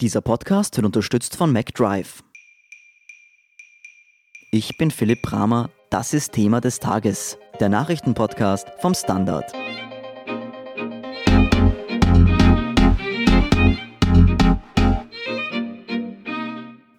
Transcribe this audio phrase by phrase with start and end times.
[0.00, 2.22] Dieser Podcast wird unterstützt von MacDrive.
[4.50, 9.52] Ich bin Philipp Bramer, das ist Thema des Tages, der Nachrichtenpodcast vom Standard.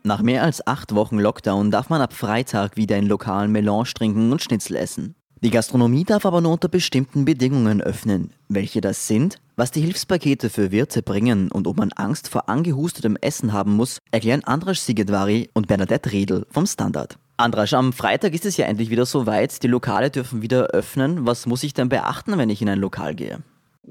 [0.04, 4.32] Nach mehr als acht Wochen Lockdown darf man ab Freitag wieder in lokalen Melange trinken
[4.32, 5.16] und Schnitzel essen.
[5.44, 8.32] Die Gastronomie darf aber nur unter bestimmten Bedingungen öffnen.
[8.48, 13.16] Welche das sind, was die Hilfspakete für Wirte bringen und ob man Angst vor angehustetem
[13.22, 17.20] Essen haben muss, erklären Andrasch Sigedvari und Bernadette Riedel vom Standard.
[17.38, 19.62] Andrasch, am Freitag ist es ja endlich wieder soweit.
[19.62, 21.28] Die Lokale dürfen wieder öffnen.
[21.28, 23.44] Was muss ich denn beachten, wenn ich in ein Lokal gehe?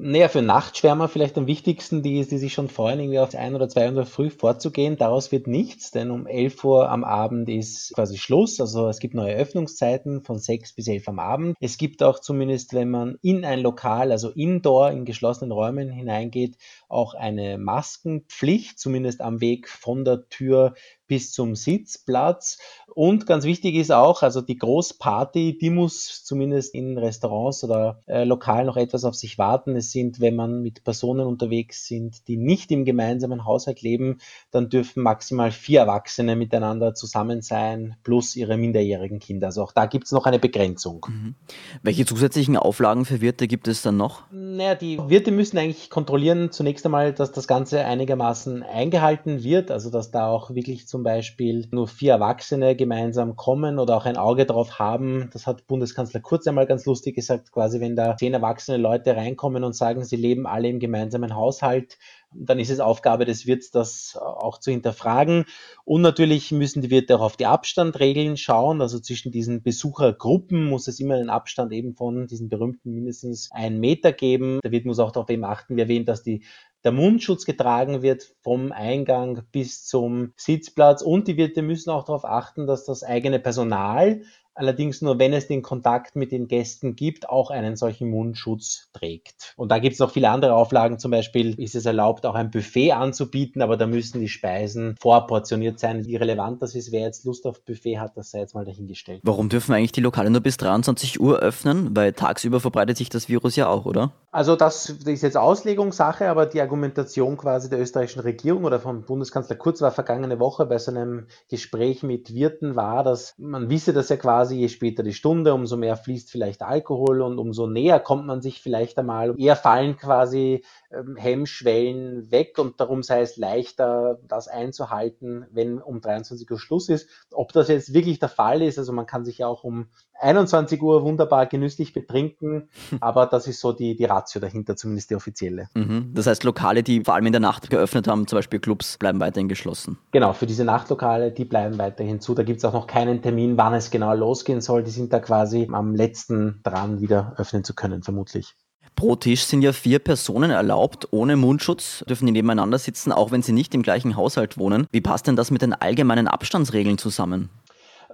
[0.02, 3.68] Naja, für Nachtschwärmer vielleicht am wichtigsten, die, die sich schon freuen, irgendwie auf ein oder
[3.68, 4.96] zwei Uhr früh vorzugehen.
[4.96, 8.62] Daraus wird nichts, denn um 11 Uhr am Abend ist quasi Schluss.
[8.62, 11.56] Also es gibt neue Öffnungszeiten von 6 bis 11 am Abend.
[11.60, 16.56] Es gibt auch zumindest, wenn man in ein Lokal, also indoor, in geschlossenen Räumen hineingeht,
[16.88, 20.72] auch eine Maskenpflicht, zumindest am Weg von der Tür
[21.10, 22.58] bis zum Sitzplatz.
[22.94, 28.22] Und ganz wichtig ist auch, also die Großparty, die muss zumindest in Restaurants oder äh,
[28.22, 29.74] Lokalen noch etwas auf sich warten.
[29.74, 34.18] Es sind, wenn man mit Personen unterwegs sind, die nicht im gemeinsamen Haushalt leben,
[34.52, 39.48] dann dürfen maximal vier Erwachsene miteinander zusammen sein, plus ihre minderjährigen Kinder.
[39.48, 41.06] Also auch da gibt es noch eine Begrenzung.
[41.08, 41.34] Mhm.
[41.82, 44.22] Welche zusätzlichen Auflagen für Wirte gibt es dann noch?
[44.30, 49.90] Naja, die Wirte müssen eigentlich kontrollieren, zunächst einmal, dass das Ganze einigermaßen eingehalten wird, also
[49.90, 54.46] dass da auch wirklich zum Beispiel nur vier Erwachsene gemeinsam kommen oder auch ein Auge
[54.46, 55.30] darauf haben.
[55.32, 59.64] Das hat Bundeskanzler Kurz einmal ganz lustig gesagt, quasi wenn da zehn erwachsene Leute reinkommen
[59.64, 61.98] und sagen, sie leben alle im gemeinsamen Haushalt,
[62.32, 65.46] dann ist es Aufgabe des Wirts, das auch zu hinterfragen.
[65.84, 68.80] Und natürlich müssen die Wirte auch auf die Abstandregeln schauen.
[68.80, 73.80] Also zwischen diesen Besuchergruppen muss es immer einen Abstand eben von diesen berühmten mindestens einen
[73.80, 74.60] Meter geben.
[74.62, 76.44] Der Wirt muss auch darauf eben achten, wie erwähnt, dass die
[76.84, 82.24] der Mundschutz getragen wird vom Eingang bis zum Sitzplatz und die Wirte müssen auch darauf
[82.24, 84.22] achten, dass das eigene Personal
[84.54, 89.54] allerdings nur, wenn es den Kontakt mit den Gästen gibt, auch einen solchen Mundschutz trägt.
[89.56, 92.50] Und da gibt es noch viele andere Auflagen, zum Beispiel ist es erlaubt, auch ein
[92.50, 96.04] Buffet anzubieten, aber da müssen die Speisen vorportioniert sein.
[96.04, 99.20] Wie relevant das ist, wer jetzt Lust auf Buffet hat, das sei jetzt mal dahingestellt.
[99.24, 101.96] Warum dürfen eigentlich die Lokale nur bis 23 Uhr öffnen?
[101.96, 104.12] Weil tagsüber verbreitet sich das Virus ja auch, oder?
[104.32, 109.56] Also das ist jetzt Auslegungssache, aber die Argumentation quasi der österreichischen Regierung oder vom Bundeskanzler
[109.56, 114.08] Kurz war vergangene Woche bei so einem Gespräch mit Wirten war, dass man wisse, dass
[114.08, 118.00] ja quasi quasi je später die Stunde, umso mehr fließt vielleicht Alkohol und umso näher
[118.00, 119.34] kommt man sich vielleicht einmal.
[119.38, 126.00] Eher fallen quasi ähm, Hemmschwellen weg und darum sei es leichter, das einzuhalten, wenn um
[126.00, 127.06] 23 Uhr Schluss ist.
[127.32, 129.88] Ob das jetzt wirklich der Fall ist, also man kann sich ja auch um
[130.20, 132.68] 21 Uhr wunderbar genüsslich betrinken,
[133.00, 135.68] aber das ist so die, die Ratio dahinter, zumindest die offizielle.
[135.74, 136.12] Mhm.
[136.14, 139.20] Das heißt, Lokale, die vor allem in der Nacht geöffnet haben, zum Beispiel Clubs, bleiben
[139.20, 139.98] weiterhin geschlossen.
[140.12, 142.34] Genau, für diese Nachtlokale, die bleiben weiterhin zu.
[142.34, 144.82] Da gibt es auch noch keinen Termin, wann es genau losgehen soll.
[144.82, 148.54] Die sind da quasi am letzten dran, wieder öffnen zu können, vermutlich.
[148.96, 153.42] Pro Tisch sind ja vier Personen erlaubt, ohne Mundschutz, dürfen die nebeneinander sitzen, auch wenn
[153.42, 154.86] sie nicht im gleichen Haushalt wohnen.
[154.90, 157.48] Wie passt denn das mit den allgemeinen Abstandsregeln zusammen?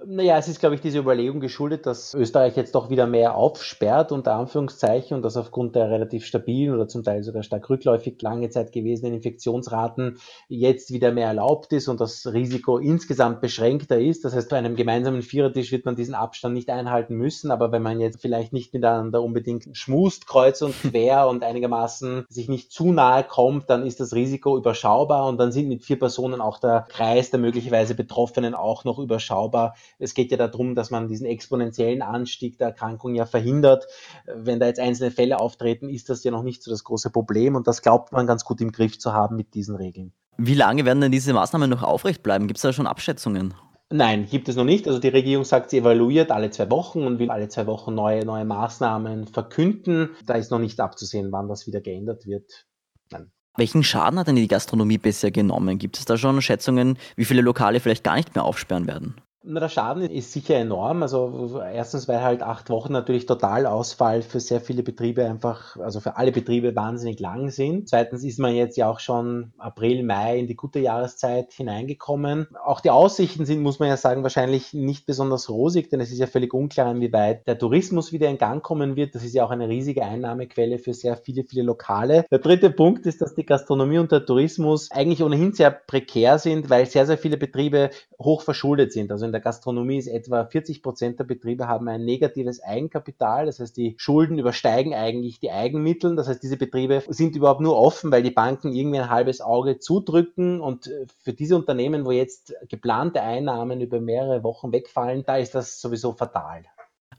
[0.09, 4.13] Naja, es ist, glaube ich, diese Überlegung geschuldet, dass Österreich jetzt doch wieder mehr aufsperrt,
[4.13, 8.49] unter Anführungszeichen, und das aufgrund der relativ stabilen oder zum Teil sogar stark rückläufig lange
[8.49, 14.23] Zeit gewesenen Infektionsraten jetzt wieder mehr erlaubt ist und das Risiko insgesamt beschränkter ist.
[14.23, 17.83] Das heißt, bei einem gemeinsamen Vierertisch wird man diesen Abstand nicht einhalten müssen, aber wenn
[17.83, 22.93] man jetzt vielleicht nicht miteinander unbedingt schmust, kreuz und quer und einigermaßen sich nicht zu
[22.93, 26.85] nahe kommt, dann ist das Risiko überschaubar und dann sind mit vier Personen auch der
[26.87, 32.01] Kreis der möglicherweise Betroffenen auch noch überschaubar es geht ja darum, dass man diesen exponentiellen
[32.01, 33.87] Anstieg der Erkrankung ja verhindert.
[34.25, 37.55] Wenn da jetzt einzelne Fälle auftreten, ist das ja noch nicht so das große Problem
[37.55, 40.13] und das glaubt man ganz gut im Griff zu haben mit diesen Regeln.
[40.37, 42.47] Wie lange werden denn diese Maßnahmen noch aufrecht bleiben?
[42.47, 43.55] Gibt es da schon Abschätzungen?
[43.89, 44.87] Nein, gibt es noch nicht.
[44.87, 48.25] Also die Regierung sagt, sie evaluiert alle zwei Wochen und will alle zwei Wochen neue,
[48.25, 50.09] neue Maßnahmen verkünden.
[50.25, 52.65] Da ist noch nicht abzusehen, wann das wieder geändert wird.
[53.11, 53.31] Nein.
[53.55, 55.79] Welchen Schaden hat denn die Gastronomie bisher genommen?
[55.79, 59.15] Gibt es da schon Schätzungen, wie viele Lokale vielleicht gar nicht mehr aufsperren werden?
[59.49, 61.03] Na, der Schaden ist sicher enorm.
[61.03, 66.17] Also erstens, weil halt acht Wochen natürlich Totalausfall für sehr viele Betriebe einfach, also für
[66.17, 67.87] alle Betriebe wahnsinnig lang sind.
[67.87, 72.47] Zweitens ist man jetzt ja auch schon April, Mai in die gute Jahreszeit hineingekommen.
[72.61, 76.19] Auch die Aussichten sind, muss man ja sagen, wahrscheinlich nicht besonders rosig, denn es ist
[76.19, 79.15] ja völlig unklar, inwieweit der Tourismus wieder in Gang kommen wird.
[79.15, 82.25] Das ist ja auch eine riesige Einnahmequelle für sehr viele, viele Lokale.
[82.31, 86.69] Der dritte Punkt ist, dass die Gastronomie und der Tourismus eigentlich ohnehin sehr prekär sind,
[86.69, 87.91] weil sehr, sehr viele Betriebe
[88.21, 89.09] hoch verschuldet sind.
[89.09, 93.45] Also in der Gastronomie ist etwa 40 Prozent der Betriebe haben ein negatives Eigenkapital.
[93.45, 96.15] Das heißt, die Schulden übersteigen eigentlich die Eigenmittel.
[96.15, 99.79] Das heißt, diese Betriebe sind überhaupt nur offen, weil die Banken irgendwie ein halbes Auge
[99.79, 100.61] zudrücken.
[100.61, 105.55] Und äh, für diese Unternehmen, wo jetzt geplante Einnahmen über mehrere Wochen wegfallen, da ist
[105.55, 106.63] das sowieso fatal.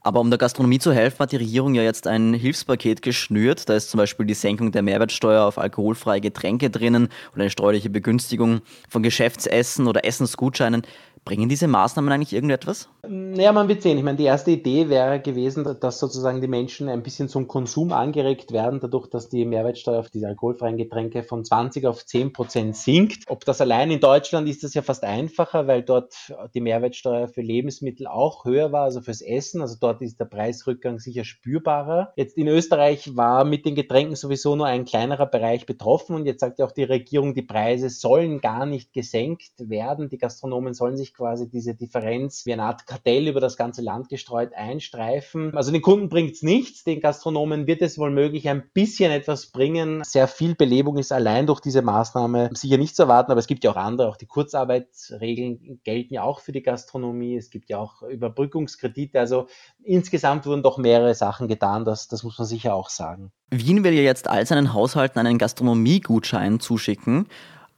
[0.00, 3.68] Aber um der Gastronomie zu helfen, hat die Regierung ja jetzt ein Hilfspaket geschnürt.
[3.68, 7.90] Da ist zum Beispiel die Senkung der Mehrwertsteuer auf alkoholfreie Getränke drinnen oder eine steuerliche
[7.90, 10.82] Begünstigung von Geschäftsessen oder Essensgutscheinen.
[11.28, 12.88] Bringen diese Maßnahmen eigentlich irgendetwas?
[13.06, 13.98] Naja, man wird sehen.
[13.98, 17.92] Ich meine, die erste Idee wäre gewesen, dass sozusagen die Menschen ein bisschen zum Konsum
[17.92, 22.76] angeregt werden, dadurch, dass die Mehrwertsteuer auf diese alkoholfreien Getränke von 20 auf 10 Prozent
[22.76, 23.24] sinkt.
[23.26, 26.14] Ob das allein in Deutschland ist das ja fast einfacher, weil dort
[26.54, 29.60] die Mehrwertsteuer für Lebensmittel auch höher war, also fürs Essen.
[29.60, 32.14] Also dort ist der Preisrückgang sicher spürbarer.
[32.16, 36.40] Jetzt in Österreich war mit den Getränken sowieso nur ein kleinerer Bereich betroffen und jetzt
[36.40, 40.08] sagt ja auch die Regierung, die Preise sollen gar nicht gesenkt werden.
[40.08, 44.08] Die Gastronomen sollen sich quasi diese Differenz wie eine Art Kartell über das ganze Land
[44.08, 45.54] gestreut einstreifen.
[45.56, 49.50] Also den Kunden bringt es nichts, den Gastronomen wird es wohl möglich ein bisschen etwas
[49.50, 50.02] bringen.
[50.04, 53.64] Sehr viel Belebung ist allein durch diese Maßnahme sicher nicht zu erwarten, aber es gibt
[53.64, 57.36] ja auch andere, auch die Kurzarbeitsregeln gelten ja auch für die Gastronomie.
[57.36, 59.18] Es gibt ja auch Überbrückungskredite.
[59.18, 59.48] Also
[59.82, 63.32] insgesamt wurden doch mehrere Sachen getan, das, das muss man sicher auch sagen.
[63.50, 67.26] Wien will ja jetzt all seinen Haushalten einen Gastronomiegutschein zuschicken.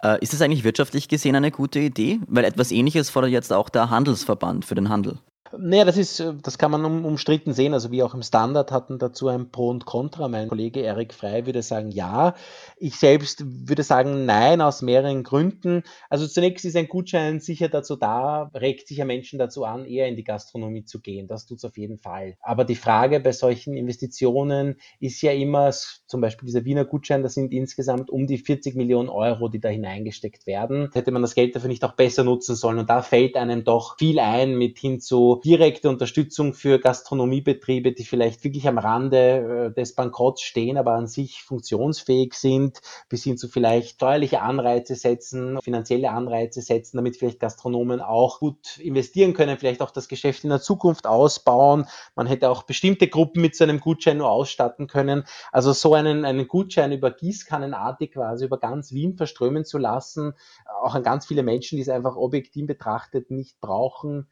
[0.02, 2.20] Äh, ist das eigentlich wirtschaftlich gesehen eine gute Idee?
[2.26, 5.18] Weil etwas Ähnliches fordert jetzt auch der Handelsverband für den Handel.
[5.58, 7.74] Naja, das ist, das kann man um, umstritten sehen.
[7.74, 10.28] Also wie auch im Standard hatten dazu ein Pro und Contra.
[10.28, 12.36] Mein Kollege Erik Frey würde sagen, ja.
[12.76, 15.82] Ich selbst würde sagen, nein, aus mehreren Gründen.
[16.08, 20.14] Also zunächst ist ein Gutschein sicher dazu da, regt sicher Menschen dazu an, eher in
[20.14, 21.26] die Gastronomie zu gehen.
[21.26, 22.36] Das tut es auf jeden Fall.
[22.40, 25.72] Aber die Frage bei solchen Investitionen ist ja immer,
[26.06, 29.68] zum Beispiel dieser Wiener Gutschein, das sind insgesamt um die 40 Millionen Euro, die da
[29.68, 30.90] hineingesteckt werden.
[30.92, 32.78] Hätte man das Geld dafür nicht auch besser nutzen sollen?
[32.78, 38.04] Und da fällt einem doch viel ein mit hin zu direkte Unterstützung für Gastronomiebetriebe, die
[38.04, 43.36] vielleicht wirklich am Rande äh, des Bankrotts stehen, aber an sich funktionsfähig sind, bis hin
[43.36, 49.58] zu vielleicht steuerliche Anreize setzen, finanzielle Anreize setzen, damit vielleicht Gastronomen auch gut investieren können,
[49.58, 51.86] vielleicht auch das Geschäft in der Zukunft ausbauen.
[52.14, 55.24] Man hätte auch bestimmte Gruppen mit so einem Gutschein nur ausstatten können.
[55.52, 60.34] Also so einen, einen Gutschein über Gießkannenartig quasi über ganz Wien verströmen zu lassen,
[60.82, 64.28] auch an ganz viele Menschen, die es einfach objektiv betrachtet nicht brauchen,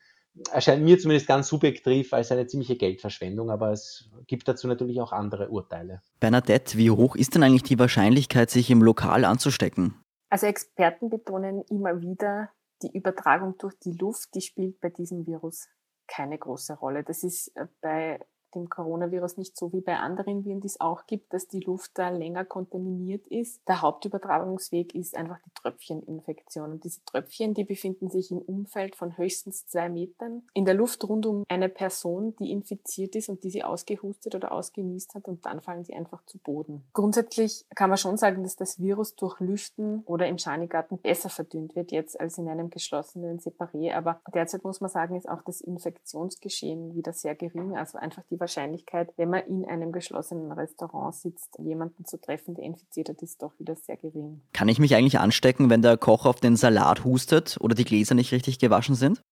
[0.53, 5.13] erscheint mir zumindest ganz subjektiv als eine ziemliche Geldverschwendung, aber es gibt dazu natürlich auch
[5.13, 6.03] andere Urteile.
[6.21, 9.95] Bernadette, wie hoch ist denn eigentlich die Wahrscheinlichkeit, sich im Lokal anzustecken?
[10.31, 12.51] Also Experten betonen immer wieder,
[12.83, 15.69] die Übertragung durch die Luft, die spielt bei diesem Virus
[16.07, 17.05] keine große Rolle.
[17.05, 18.21] Das ist äh, bei
[18.55, 21.93] dem Coronavirus nicht so wie bei anderen Viren, die es auch gibt, dass die Luft
[21.95, 23.61] da länger kontaminiert ist.
[23.69, 26.73] Der Hauptübertragungsweg ist einfach die Tröpfcheninfektion.
[26.73, 31.09] Und diese Tröpfchen, die befinden sich im Umfeld von höchstens zwei Metern in der Luft
[31.09, 35.45] rund um eine Person, die infiziert ist und die sie ausgehustet oder ausgenießt hat und
[35.47, 36.85] dann fallen sie einfach zu Boden.
[36.93, 41.77] Grundsätzlich kann man schon sagen, dass das Virus durch Lüften oder im Schanigarten besser verdünnt
[41.77, 43.95] wird jetzt als in einem geschlossenen Separé.
[43.95, 47.77] Aber derzeit muss man sagen, ist auch das Infektionsgeschehen wieder sehr gering.
[47.77, 52.65] Also einfach die Wahrscheinlichkeit, wenn man in einem geschlossenen Restaurant sitzt, jemanden zu treffen, der
[52.65, 54.43] infiziert hat, ist doch wieder sehr gering.
[54.53, 58.15] Kann ich mich eigentlich anstecken, wenn der Koch auf den Salat hustet oder die Gläser
[58.15, 59.23] nicht richtig gewaschen sind?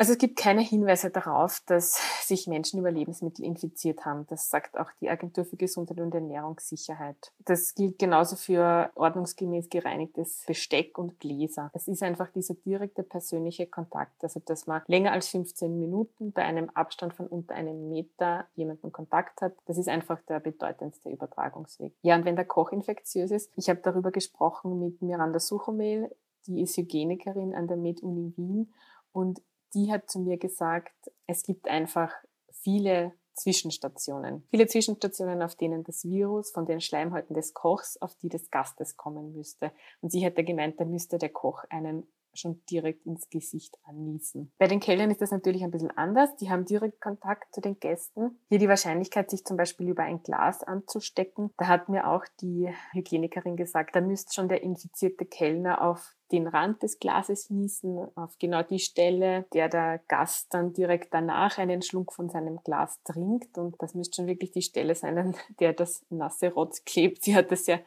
[0.00, 4.26] Also es gibt keine Hinweise darauf, dass sich Menschen über Lebensmittel infiziert haben.
[4.30, 7.32] Das sagt auch die Agentur für Gesundheit und Ernährungssicherheit.
[7.44, 11.70] Das gilt genauso für ordnungsgemäß gereinigtes Besteck und Gläser.
[11.74, 16.44] Es ist einfach dieser direkte persönliche Kontakt, also dass man länger als 15 Minuten bei
[16.44, 19.52] einem Abstand von unter einem Meter jemanden Kontakt hat.
[19.66, 21.92] Das ist einfach der bedeutendste Übertragungsweg.
[22.00, 26.10] Ja, und wenn der Koch infektiös ist, ich habe darüber gesprochen mit Miranda Suchomel,
[26.46, 28.72] die ist Hygienikerin an der Med-Uni Wien
[29.12, 29.42] und
[29.74, 32.12] die hat zu mir gesagt, es gibt einfach
[32.50, 34.46] viele Zwischenstationen.
[34.50, 38.96] Viele Zwischenstationen, auf denen das Virus von den Schleimhäuten des Kochs auf die des Gastes
[38.96, 39.72] kommen müsste.
[40.00, 44.52] Und sie hätte gemeint, da müsste der Koch einen schon direkt ins Gesicht anniesen.
[44.58, 46.36] Bei den Kellnern ist das natürlich ein bisschen anders.
[46.36, 48.38] Die haben direkt Kontakt zu den Gästen.
[48.48, 51.50] Hier die Wahrscheinlichkeit, sich zum Beispiel über ein Glas anzustecken.
[51.56, 56.46] Da hat mir auch die Hygienikerin gesagt, da müsste schon der infizierte Kellner auf den
[56.46, 61.82] Rand des Glases niesen, auf genau die Stelle, der der Gast dann direkt danach einen
[61.82, 63.58] Schlunk von seinem Glas trinkt.
[63.58, 67.24] Und das müsste schon wirklich die Stelle sein, an der das nasse Rotz klebt.
[67.24, 67.78] Sie hat das ja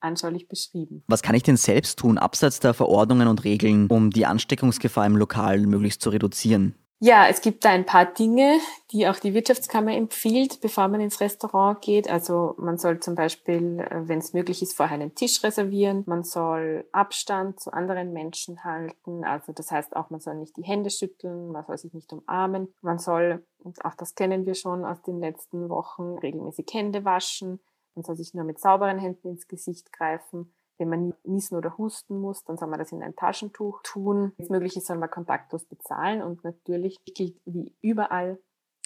[0.00, 1.02] anschaulich beschrieben.
[1.06, 5.16] Was kann ich denn selbst tun, abseits der Verordnungen und Regeln, um die Ansteckungsgefahr im
[5.16, 6.74] Lokal möglichst zu reduzieren?
[7.02, 8.58] Ja, es gibt da ein paar Dinge,
[8.90, 12.10] die auch die Wirtschaftskammer empfiehlt, bevor man ins Restaurant geht.
[12.10, 16.04] Also man soll zum Beispiel, äh, wenn es möglich ist, vorher einen Tisch reservieren.
[16.06, 19.24] Man soll Abstand zu anderen Menschen halten.
[19.24, 22.74] Also das heißt auch, man soll nicht die Hände schütteln, man soll sich nicht umarmen.
[22.82, 27.60] Man soll, und auch das kennen wir schon aus den letzten Wochen, regelmäßig Hände waschen.
[27.94, 30.52] Man soll sich nur mit sauberen Händen ins Gesicht greifen.
[30.80, 34.32] Wenn man niesen oder husten muss, dann soll man das in ein Taschentuch tun.
[34.38, 36.22] Wenn es möglich ist, soll man kontaktlos bezahlen.
[36.22, 38.38] Und natürlich gilt wie überall,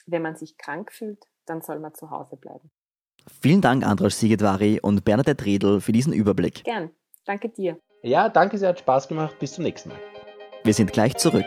[0.07, 2.69] wenn man sich krank fühlt, dann soll man zu Hause bleiben.
[3.41, 6.65] Vielen Dank, Andras Sigedvari und Bernadette Redl für diesen Überblick.
[6.65, 6.91] Gern.
[7.27, 7.79] Danke dir.
[8.03, 9.39] Ja, danke sehr, hat Spaß gemacht.
[9.39, 9.99] Bis zum nächsten Mal.
[10.65, 11.47] Wir sind gleich zurück.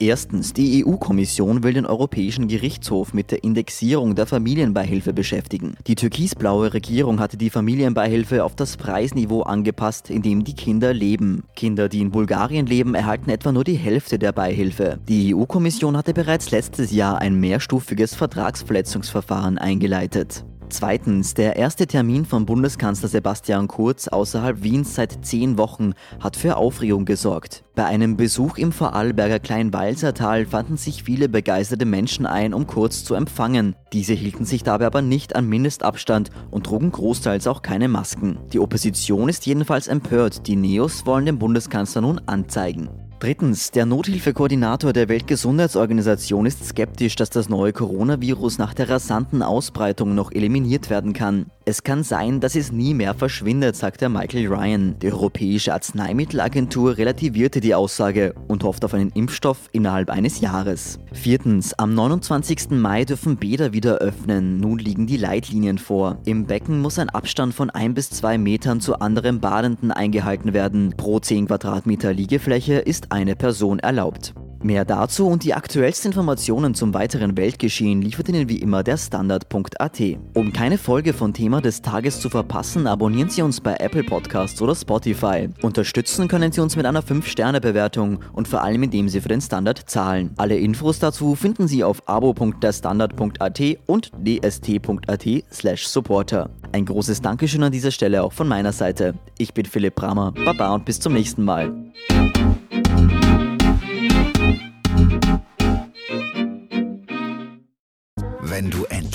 [0.00, 5.74] Erstens, die EU-Kommission will den Europäischen Gerichtshof mit der Indexierung der Familienbeihilfe beschäftigen.
[5.88, 11.42] Die türkisblaue Regierung hatte die Familienbeihilfe auf das Preisniveau angepasst, in dem die Kinder leben.
[11.56, 15.00] Kinder, die in Bulgarien leben, erhalten etwa nur die Hälfte der Beihilfe.
[15.08, 20.44] Die EU-Kommission hatte bereits letztes Jahr ein mehrstufiges Vertragsverletzungsverfahren eingeleitet.
[20.70, 26.56] Zweitens, der erste Termin von Bundeskanzler Sebastian Kurz außerhalb Wiens seit zehn Wochen hat für
[26.56, 27.64] Aufregung gesorgt.
[27.74, 33.14] Bei einem Besuch im Vorarlberger Kleinwalsertal fanden sich viele begeisterte Menschen ein, um Kurz zu
[33.14, 33.76] empfangen.
[33.92, 38.38] Diese hielten sich dabei aber nicht an Mindestabstand und trugen großteils auch keine Masken.
[38.52, 40.46] Die Opposition ist jedenfalls empört.
[40.46, 42.90] Die Neos wollen den Bundeskanzler nun anzeigen.
[43.20, 50.14] Drittens, der Nothilfekoordinator der Weltgesundheitsorganisation ist skeptisch, dass das neue Coronavirus nach der rasanten Ausbreitung
[50.14, 51.46] noch eliminiert werden kann.
[51.64, 54.98] Es kann sein, dass es nie mehr verschwindet, sagt der Michael Ryan.
[55.00, 60.98] Die Europäische Arzneimittelagentur relativierte die Aussage und hofft auf einen Impfstoff innerhalb eines Jahres.
[61.12, 62.70] Viertens, am 29.
[62.70, 64.56] Mai dürfen Bäder wieder öffnen.
[64.56, 66.16] Nun liegen die Leitlinien vor.
[66.24, 70.94] Im Becken muss ein Abstand von ein bis zwei Metern zu anderen Badenden eingehalten werden.
[70.96, 74.34] Pro 10 Quadratmeter Liegefläche ist eine Person erlaubt.
[74.60, 80.00] Mehr dazu und die aktuellsten Informationen zum weiteren Weltgeschehen liefert Ihnen wie immer der Standard.at.
[80.34, 84.60] Um keine Folge von Thema des Tages zu verpassen, abonnieren Sie uns bei Apple Podcasts
[84.60, 85.48] oder Spotify.
[85.62, 89.88] Unterstützen können Sie uns mit einer 5-Sterne-Bewertung und vor allem indem Sie für den Standard
[89.88, 90.32] zahlen.
[90.36, 96.50] Alle Infos dazu finden Sie auf abo.derstandard.at und dst.at supporter.
[96.72, 99.14] Ein großes Dankeschön an dieser Stelle auch von meiner Seite.
[99.38, 101.72] Ich bin Philipp Brammer, Baba und bis zum nächsten Mal.